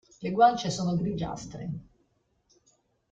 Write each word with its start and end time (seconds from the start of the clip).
Le 0.23 0.31
guance 0.31 0.71
sono 0.71 0.95
grigiastre. 0.97 1.69